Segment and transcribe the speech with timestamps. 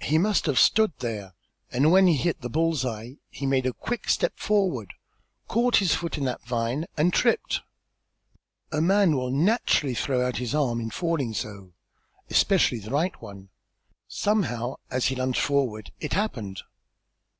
[0.00, 1.32] He must have stood there,
[1.70, 4.98] and when he hit the bull's eye, he made a quick forward step,
[5.46, 7.60] caught his foot in that vine and tripped.
[8.72, 11.72] A man will naturally throw out his arm in falling so,
[12.30, 16.62] especially the right one, and in doing that, somehow as he lunged forward it happened."